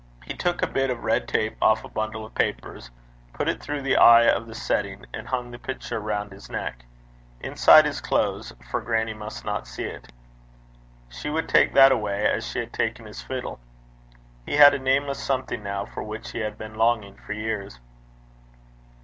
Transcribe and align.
He 0.25 0.33
took 0.33 0.63
a 0.63 0.67
bit 0.67 0.89
of 0.89 1.03
red 1.03 1.27
tape 1.27 1.55
off 1.61 1.83
a 1.83 1.87
bundle 1.87 2.25
of 2.25 2.33
the 2.33 2.39
papers, 2.39 2.89
put 3.33 3.47
it 3.47 3.61
through 3.61 3.83
the 3.83 3.97
eye 3.97 4.23
of 4.27 4.47
the 4.47 4.55
setting, 4.55 5.05
and 5.13 5.27
hung 5.27 5.51
the 5.51 5.59
picture 5.59 5.99
round 5.99 6.31
his 6.31 6.49
neck, 6.49 6.85
inside 7.39 7.85
his 7.85 8.01
clothes, 8.01 8.51
for 8.71 8.81
grannie 8.81 9.13
must 9.13 9.45
not 9.45 9.67
see 9.67 9.83
it. 9.83 10.11
She 11.09 11.29
would 11.29 11.47
take 11.47 11.75
that 11.75 11.91
away 11.91 12.25
as 12.25 12.47
she 12.47 12.57
had 12.57 12.73
taken 12.73 13.05
his 13.05 13.21
fiddle. 13.21 13.59
He 14.43 14.55
had 14.55 14.73
a 14.73 14.79
nameless 14.79 15.19
something 15.19 15.61
now 15.61 15.85
for 15.85 16.01
which 16.01 16.31
he 16.31 16.39
had 16.39 16.57
been 16.57 16.73
longing 16.73 17.13
for 17.13 17.33
years. 17.33 17.79